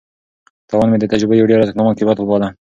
تاوان 0.69 0.87
مې 0.89 0.97
د 0.99 1.05
تجربې 1.11 1.35
یو 1.37 1.49
ډېر 1.49 1.59
ارزښتناک 1.61 1.97
قیمت 1.99 2.17
وباله. 2.19 2.47